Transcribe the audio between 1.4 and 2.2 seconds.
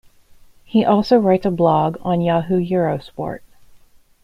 a blog